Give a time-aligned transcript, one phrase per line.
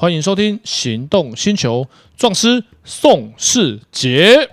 [0.00, 1.82] 欢迎收听《行动星球》，
[2.16, 4.48] 壮师宋世杰。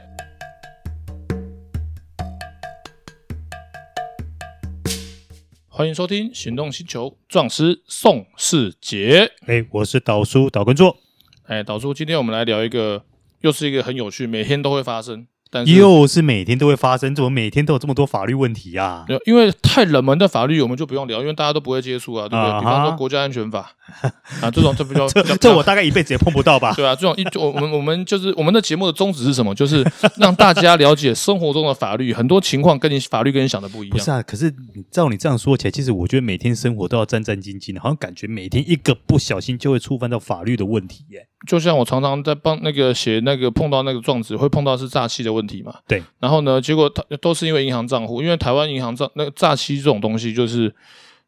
[5.68, 9.33] 欢迎收听《行动星球》，壮师宋世杰。
[9.46, 10.97] 哎，我是导叔导根座。
[11.44, 13.05] 哎，导叔，今天我们来聊一个，
[13.41, 15.27] 又是一个很有趣，每天都会发生。
[15.65, 19.05] 又是每天都会发生，怎么每天都有这么多法律问题呀？
[19.26, 22.59] 因为太冷门的法律，我们就不用聊，因为大家都不会接触啊，对不对？
[22.59, 23.72] 比方说国家安全法
[24.41, 26.73] 啊，这种这比较这这我大概一辈子也碰不到吧？
[26.76, 29.54] 对啊，这种一我我们我们就是我们的节目的宗旨是什么？
[29.54, 29.86] 就是
[30.18, 33.98] 让大家了解生活中的法律，很多情况跟你法律跟你想的不一样。
[33.98, 34.53] 不是啊，可是
[34.90, 41.28] 照你这样说起来，其实我觉得每天生活都要战战兢兢的，好像感觉每天一个不小心就会触犯到法律的问题耶。
[41.45, 45.76] 就像我常常在帮那个写那个碰到那个状子，会碰到是诈欺的问题嘛？
[45.88, 46.02] 对。
[46.20, 50.73] 然后呢，结果他都是因为银行账户，因为台湾银行账那个诈欺这种东西，就是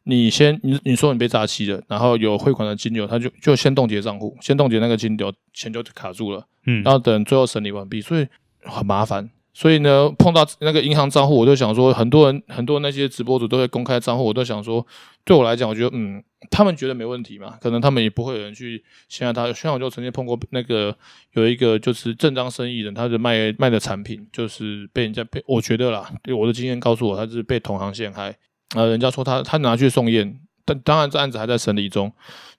[0.04, 6.44] 你先你你说你被诈欺了，然后有汇款的金流，他就就先冻结账户，先冻结那个金流，钱就卡住了。
[6.66, 6.82] 嗯。
[6.82, 8.26] 然后等最后审理完毕，所以
[8.62, 9.30] 很麻烦。
[9.58, 14.86] 所以呢，碰到那个银行账户，我就想说，很多人很多那些直播主都会公开账户，我都想说，
[15.24, 19.52] 对我来讲，我觉得嗯，他们觉得没问题嘛，可能他们也不会有人去陷害他。
[19.52, 20.96] 像我就曾经碰过那个
[21.32, 28.32] 有一个就是正当生意人，他是卖卖的产品就是被人家被我觉得啦，我的经验告诉我，他是被同行陷害
[28.76, 32.12] 啊，人家说他他拿去送验，但当然这案子还在审理中，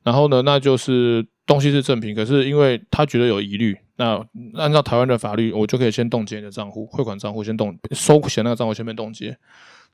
[0.03, 3.77] 然后呢，那就是东西是正品，可是因为他觉得有疑虑。
[3.99, 9.37] 那按照台湾的法律，我就可以先冻结你的账户，汇款账户先冻，收钱那个账户先被冻结，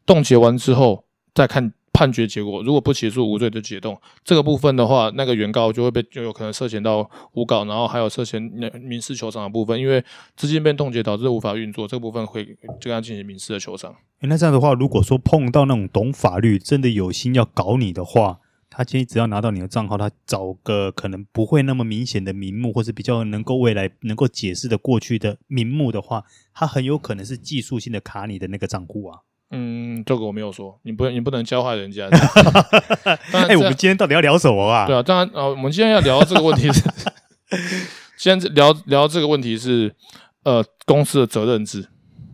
[0.05, 1.03] 冻结完之后
[1.33, 3.99] 再看判决结果，如果不起诉无罪就解冻。
[4.23, 8.39] 这个部分的话，那个原告就会被就有可能涉嫌到诬告，然后还有涉嫌
[8.79, 10.03] 民事求偿的部分，因为
[10.35, 12.45] 资金被冻结导致无法运作，这个部分会
[12.79, 13.95] 就跟他进行民事的求偿。
[14.19, 18.39] 那这样的话，如果说碰到那种懂法律、真的有心要搞你的话，
[18.77, 29.19] 他其实只要拿到你的账号，他找个可能不会那么明显的名目，或是比较能够未来能够解释的过去的名目的话，他很有可能是技术性的卡你的那个账户啊。
[29.51, 32.09] 嗯，这个我没有说，你不你不能教坏人家。
[33.31, 34.85] 哎、欸，我们今天到底要聊什么啊？
[34.87, 36.81] 对啊，当然啊，我们今天要聊这个问题是，
[38.17, 39.95] 今天聊聊这个问题是，
[40.43, 41.87] 呃，公司的责任制，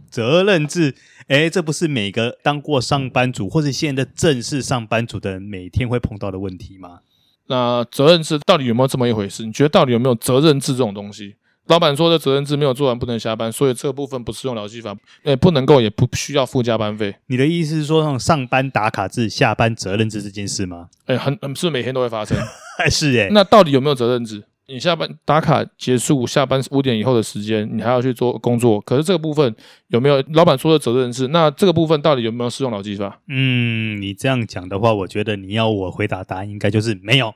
[0.10, 0.96] 责任制。
[1.28, 7.00] 哎，这不是每个当过上班族或者现在的正式上班族的人每天会碰到的问题吗？
[7.48, 9.46] 那责任制到底有没有这么一回事？
[9.46, 11.36] 你觉得到底有没有责任制这种东西？
[11.68, 17.16] 老板说的责任制没有做完不能下班，所以这个部分不适用劳基法，哎，不能够也不需要付加班费。
[17.28, 20.90] 你的意思是说，那种上班打卡制、下班责任制这件事吗？
[21.06, 22.38] 哎，很很是每天都会发生，
[22.78, 23.30] 还 是哎？
[23.32, 24.44] 那到底有没有责任制？
[24.72, 28.80] 你下班打卡结束，下班五点以后的时间，你还要去做工作。
[28.82, 29.54] 可是这个部分
[29.88, 31.28] 有没有老板说的责任制？
[31.28, 33.22] 那这个部分到底有没有适用劳基法？
[33.28, 37.34] 嗯，你这样讲的话，我觉得你要我回答答案应该就是没有。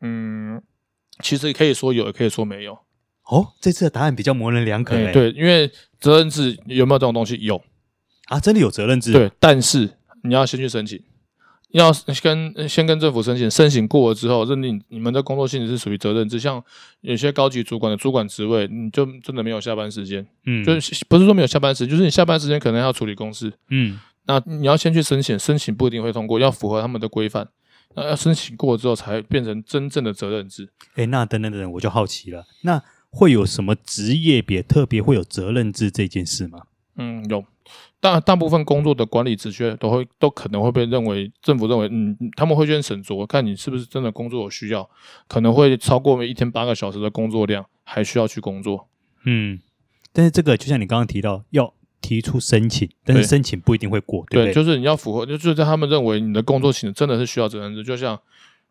[0.00, 0.62] 嗯，
[1.22, 2.78] 其实可以说有，也可以说没有。
[3.24, 4.94] 哦，这次的答案比较模棱两可。
[4.94, 5.12] 欸。
[5.12, 7.36] 对，因为责任制有没有这种东西？
[7.40, 7.60] 有
[8.26, 9.12] 啊，真的有责任制。
[9.12, 9.90] 对，但是
[10.22, 11.02] 你要先去申请。
[11.72, 11.92] 要
[12.22, 16.62] 跟先跟政府申请，申请过了之后，认定你们的工作性质是属于责任制，像
[17.02, 27.46] 有些高级主管的主管职位，你就真的没有下班时间，嗯，就是不是说没有下班时间，就是你下班时间可能要处理公事，嗯，那你要先去申请，申请不一定会通过，要符合他们的规范，
[27.94, 30.70] 那要申请过之后才变成真正的责任制。
[30.94, 36.62] 诶，那等等等，我就好奇了，那会有什么职业别特别会有责任制这件事吗？
[36.96, 37.44] 嗯，有。
[38.00, 44.88] 大大部分工作的管理职缺都会都可能会被认为政府认为嗯，他们会先审酌，看你是不是真的工作有需要，
[45.26, 48.88] 可能会超过每一天八个小时的工作量，还需要去工作。
[49.24, 49.58] 嗯，
[50.12, 54.52] 但是这个就像你刚刚提到，要提出申请，但是申请不一定会过，对？
[54.52, 57.82] 就是你要符合，就是在他们认为你的工作性质真的是需要这样子。
[57.82, 58.16] 就像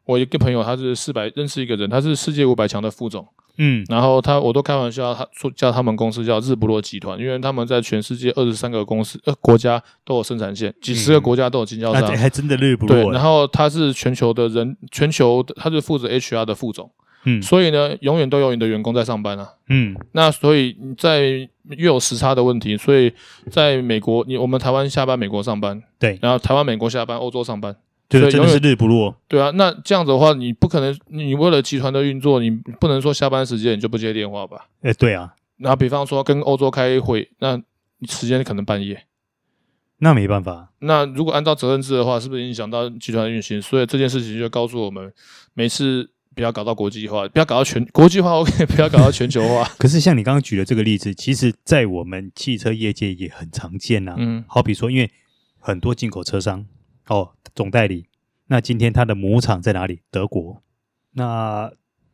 [0.05, 3.27] 我一个朋友，他是四百认识一个人，他是世界五百强的副总。
[3.57, 12.95] 嗯，然后他我都开玩笑，他说叫他们公司叫日不落集团，因为他们在全世界二十三个公司呃国家都有生产线，几十个国家都有经销商，还真的日不落。
[12.95, 16.91] 对，然后他是全球的人，全球他是负责 HR 的副总，
[17.25, 23.11] 嗯，所以呢，永远都有你的员工在上班啊，嗯，那所以在又有时差的问题，所以
[23.49, 27.75] 在美国你我们台湾下班，美国上班，对，然后台湾美国下班，欧洲上班。
[28.09, 29.15] 对，真的是日不落。
[29.27, 34.67] 对啊，那这样子的话，你不可能，你为了集团的运作，你不能说下班时间你就不接电话吧？
[34.81, 35.33] 哎，对啊。
[35.57, 37.61] 那比方说跟欧洲开会，那
[38.07, 39.03] 时间可能半夜，
[39.97, 40.71] 那没办法。
[40.79, 43.61] 那如果按照责任制的话，是不是影响到集团的运行？
[43.61, 45.11] 所以这件事情就告诉我们，
[45.53, 49.63] 每次不要搞到国际化，不要搞到全国际化，OK， 不要搞到全球化。
[49.77, 54.15] 可是像你刚刚举的这个例子，其实在我们汽车业界也很常见呐、啊。
[54.19, 55.09] 嗯，好比说，因为
[55.59, 56.65] 很多进口车商。
[57.07, 58.07] 哦，总代理。
[58.47, 60.01] 那今天他的母厂在哪里？
[60.09, 60.61] 德国。
[61.13, 61.71] 那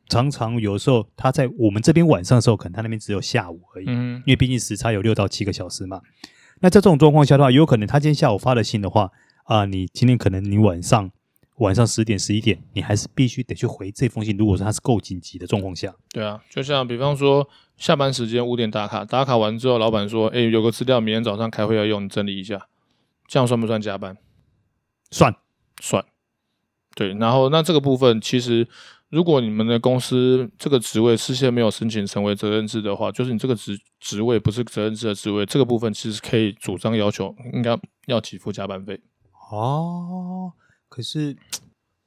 [0.09, 6.01] 常常有时候他在我们这边晚上的时候，可能他那边只有下午而已，嗯，因为毕竟时差有六到七个小时嘛。
[6.61, 9.11] 那在这种状况下的话，有可能他今天下午发了信的话，
[9.45, 11.11] 啊、呃，你今天可能你晚上
[11.57, 14.35] 晚上十点十一点，你还是必须得去回这封信。
[14.37, 17.47] 如果说他是够紧急的状况下，对啊，就像比方说
[17.77, 22.67] 下班时间五点打卡，打卡完之后，老板说，哎，有个资料明天早上开会要用，你整理一下，
[23.27, 24.17] 这样算不算加班？
[25.13, 25.33] 算
[25.79, 26.03] 算。
[26.95, 28.67] 对，然后那这个部分其实，
[29.09, 37.75] 如果你们的公司这个职位事先没有申请成为责任制的话，就是你这个职职位不是责任制的职位，这个部分其实可以主张要求应该
[38.05, 38.99] 要给付加班费。
[39.51, 40.53] 哦，
[40.87, 41.35] 可是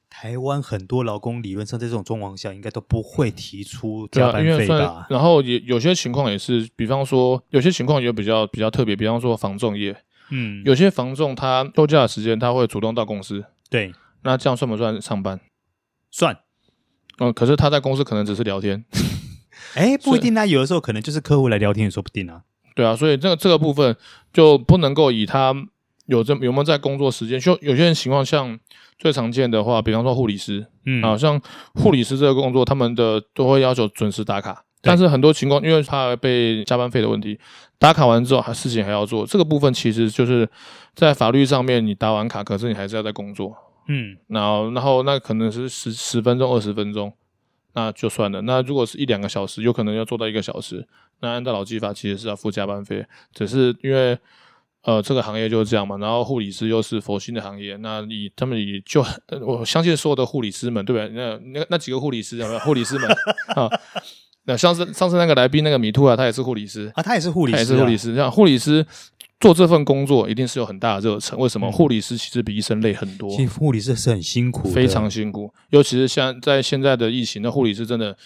[0.09, 5.05] 台湾很多劳工理论上在这种状况下应该都不会提出加班费吧？
[5.09, 9.95] 然后也有些情况也是，比方说有些情况也比较比较特别，比方说防重业，
[10.29, 13.93] 嗯，有些房仲他休假的时间他会主动到公司，对。
[14.23, 15.39] 那这样算不算上班？
[16.11, 16.37] 算。
[17.19, 18.83] 嗯，可是他在公司可能只是聊天。
[19.75, 22.41] 哎、欸，不一定啊，有的时候可能就是客户来聊天也说不定啊。
[22.75, 23.95] 对啊，所以这个这个部分
[24.33, 25.55] 就不能够以他
[26.07, 27.39] 有这有没有在工作时间。
[27.39, 28.59] 就有些人情况，像
[28.97, 31.41] 最常见的话，比方说护理师，嗯，啊，像
[31.75, 34.63] 护理师这个工作，他们的都会要求准时打卡。
[34.81, 37.39] 但是很多情况，因为怕被加班费的问题，
[37.79, 39.25] 打卡完之后还事情还要做。
[39.25, 40.49] 这个部分其实就是
[40.95, 43.55] 在法律上面，你打完卡，可是你还是要在工作。
[43.87, 47.13] 嗯，然后，然后那可能是十十分钟、二十分钟，
[47.73, 48.41] 那就算了。
[48.41, 50.85] 那如果是一两个小时，有可能要做到一个小时，
[51.21, 53.05] 那按照劳基法其实是要付加班费。
[53.33, 54.17] 只是因为
[54.81, 59.05] 呃这个行业就是这样嘛，然后护理师又是佛心的行业，那你他们也就
[59.45, 61.09] 我相信所有的护理师们，对不对？
[61.15, 63.09] 那那那几个护理师护理师们
[63.55, 63.69] 啊？
[64.47, 68.83] 那上次上次那个来宾那个米兔啊，他也是护理师啊，他也是护理师，他也是护理师，这样护理师。
[69.39, 71.37] 做这份工作一定是有很大的热忱。
[71.37, 71.71] 为什么？
[71.71, 73.29] 护理师其实比医生累很多。
[73.29, 75.53] 其实护理师是很辛苦，非常辛苦。
[75.69, 78.17] 尤其是像在现在的疫情，那护理师真的，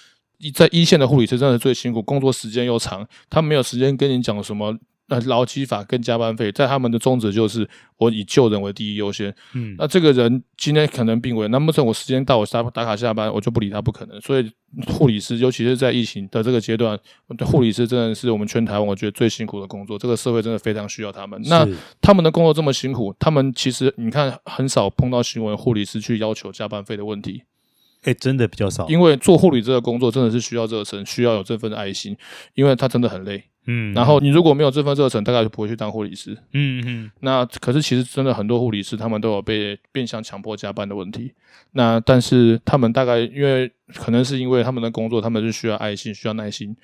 [0.55, 4.73] 在一线的护理师真的最辛苦，工作时间又长，他没有时间跟你讲什么。
[5.11, 7.67] 那劳基法跟加班费，在他们的宗旨就是
[7.97, 9.33] 我以救人为第一优先。
[9.53, 13.81] 嗯，那这个人今天可能病危，难不成我时间到我打打卡下班，我就不理他？
[13.81, 14.21] 不可能。
[14.21, 14.49] 所以
[14.87, 16.97] 护理师，尤其是在疫情的这个阶段，
[17.41, 19.99] 护理师真的是我们全台湾我觉得最辛苦的工作。
[19.99, 21.37] 这个社会真的非常需要他们。
[21.43, 21.67] 那
[21.99, 27.43] 他们的工作这么辛苦，他们其实你看很少碰到新闻，护理师去要求加班费的问题。
[28.03, 28.87] 哎、欸，真的比较少。
[28.87, 32.15] 因为做护理这个工作真的是需要热忱，需要有这份爱心，
[32.55, 33.43] 因为他真的很累。
[33.67, 36.35] 嗯，然后你如果没有这份热忱，大概就不会去当护理师。
[36.53, 37.11] 嗯嗯。
[37.19, 41.31] 那可是其实真的很多护理师，他们都有被变相强迫加班的问题。
[41.73, 46.75] 那但是他们大概因为可能是因为他们的工作，他们是需要爱心、需要耐心，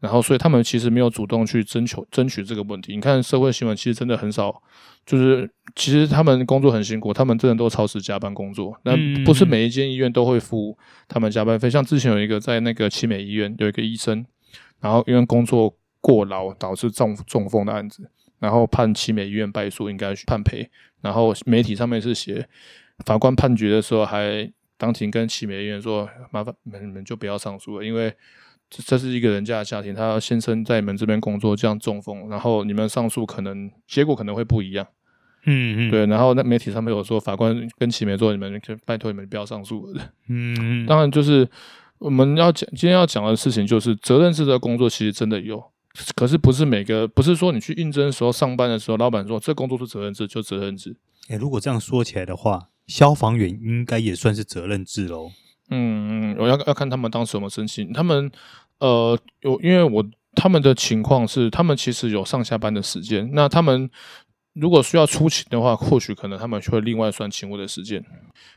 [0.00, 2.94] 然后所以他们其实没有主动去征求争取这个问题。
[2.94, 4.62] 你看社会新闻，其实真的很少，
[5.04, 8.74] 就是其实他们工作很辛苦，他们真的都超时加班工作。
[8.84, 10.78] 那不是每一间医院都会付
[11.08, 11.68] 他们加班费。
[11.68, 14.24] 像之前有一个在那个奇美医院有一个医生，
[14.80, 15.76] 然后因为工作。
[16.02, 18.10] 过劳导致中中风的案子，
[18.40, 20.68] 然后判奇美医院败诉，应该判赔。
[21.00, 22.46] 然后媒体上面是写，
[23.06, 28.12] 法官判决的时候还当庭跟奇美医院说：“麻烦你们就不要上诉了，因为
[28.68, 34.86] 这这是一个人家的家庭，他先生在你们这边工作，这样中风，然后你们上诉可能结果可能会不一样。”
[35.44, 36.06] 嗯嗯，对。
[36.06, 41.48] 然后那媒体上面有说，法官跟奇美说：“你们就拜托你们不要上诉了。”嗯，当然就是
[41.98, 45.71] 我们要讲今天要讲的事情，就是责任制的工作其实真的有。
[46.14, 50.96] 可是不是每个，不是说你去应征的时候上班的时候，老板说这工作是责任制就责任制。
[51.28, 55.30] 诶，如果这样说起来的话，消防员应该也算是责任制喽。
[55.70, 57.92] 嗯嗯，我要要看他们当时有没有申请。
[57.92, 58.30] 他们
[58.78, 63.30] 呃有，因为我他们的情况是，他们其实有上下班的时间。
[63.32, 63.90] 那他们。
[64.54, 68.04] 如果需要出勤的话，或许可能他们会另外算勤务的时间。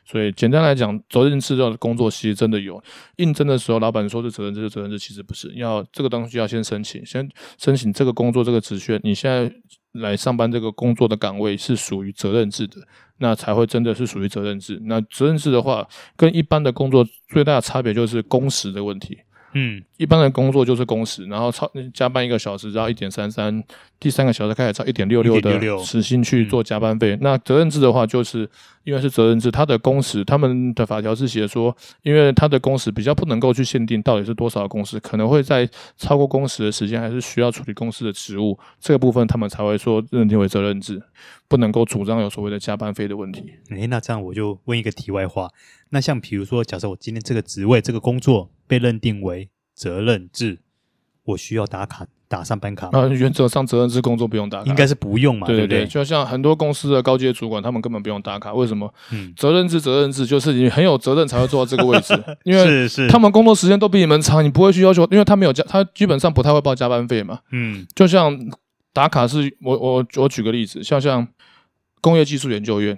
[0.04, 2.84] 所以简单来讲，责任制的工作其实真的有。
[3.16, 5.54] 应征的时候，老板说是责任制，责任制其实不是。
[5.56, 9.50] 要这个东西要先申请，先申请这个工作这个职缺，你现在
[9.94, 12.76] 来上班这个工作的岗位是属于责任制的，
[13.20, 14.78] 那才会真的是属于责任制。
[14.86, 15.88] 那责任制的话，
[16.18, 19.18] 跟一般的工作最大的差别就是工时的问题。
[19.58, 23.64] 嗯，一般的工作就是工时，然后超加班一个小时，然后一点三三，
[23.98, 27.18] 第三个小时开始超一点六六的时薪去做加班费。
[27.22, 28.50] 那责任制的话，就是
[28.84, 41.02] 因为是责任制，它的工时，他们的法条是写说，因为它的工时比较不能够去限定到底是多少的工时，可能会在超过工时的时间，还是需要处理公司的职务，这个部分他们才会说认定为责任制，
[41.48, 43.54] 不能够主张有所谓的加班费的问题。
[43.70, 45.50] 诶，那这样我就问一个题外话，
[45.92, 48.50] 那像比如说，假设我今天这个职位这个工作。
[48.68, 50.60] 被认定为责任制，
[51.24, 52.90] 我需要打卡打上班卡？
[52.92, 55.88] 啊，原则上责任制工作不用打卡，应该是不用嘛，对对对，对对？
[55.88, 58.92] 就像很多公司的高阶主管，他们根本不用打卡，为什么？
[59.12, 67.40] 嗯，责任制，责任制就是你很有责任才会做到这个位置， 因为是是他们工作时间都比你们长，你不会去要求，因为他没有加，他基本上不太会报加班费嘛。
[67.52, 68.38] 嗯，就像
[68.92, 71.28] 打卡是，我我我举个例子，像像
[72.02, 72.98] 工业技术研究院，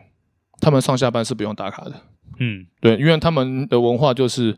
[0.62, 1.94] 他们上下班是不用打卡的。
[2.40, 4.56] 嗯，对，因为他们的文化就是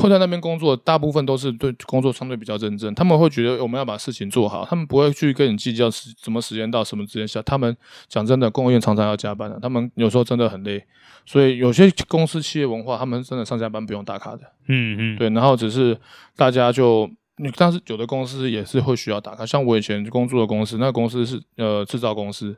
[0.00, 2.94] 会在那边工作，大部分都是对工作相对比较认真。
[2.94, 7.40] 他们会觉得我们要把事情做好，他们不会去跟你计较时什么时间到什么时间下。
[7.42, 7.76] 他们
[8.08, 10.84] 讲真的，公务员常常要加班的，他们有时候真的很累。
[11.24, 14.40] 所以有些公司企业文化，他们真的上下班不用打卡的。
[14.68, 15.96] 嗯嗯，对，然后只是
[16.36, 19.46] 大家就，你但是有的公司也是会需要打卡。
[19.46, 22.56] 像我以前工作的公司，那个公司是呃制造公司。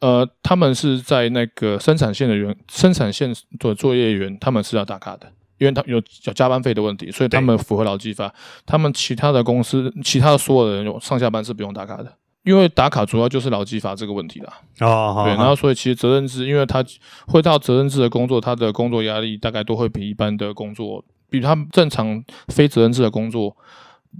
[0.00, 5.32] 呃，他们是在那个生产线的员，生产线的作业员，他们是要打卡的，
[5.64, 8.32] 因为他有有加班费的问题，所以他们符合劳基法。
[8.66, 12.12] 他们其他的公司，其他的所有的人有上下班是不用打卡的，
[12.44, 14.52] 因为打卡主要就是劳基法这个问题啦。
[14.80, 16.84] 哦，对，然后所以其实责任制，因为他
[17.26, 23.56] 会到责任制的工作，他的工作压力大概都会比一般的工作，比他们正常非责任制的工作。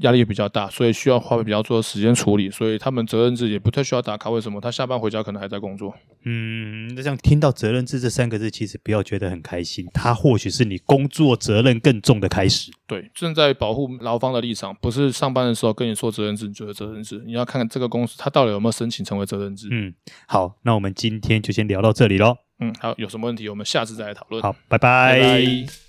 [0.00, 4.30] 压力也比较大，所以需要花费比较多的时间处理，所以他们责任制也不太需要打卡。
[4.30, 4.60] 为什么？
[4.60, 5.94] 他下班回家可能还在工作。
[6.24, 12.72] 嗯，那这样听到责任制这三个字，其实不要觉得很开心，它或许是你工作责任更重的开始。
[12.86, 17.22] 对，正在保护劳方的立场，不是上班的时候跟你说责任制，你就是责任制。
[17.26, 19.68] 你要看看这个公司他到底有没有申请成为责任制。
[19.70, 19.94] 嗯，
[20.26, 22.36] 好，那我们今天就先聊到这里喽。
[22.60, 24.42] 嗯，好，有什么问题我们下次再来讨论。
[24.42, 25.20] 好，拜拜。
[25.20, 25.83] 拜拜。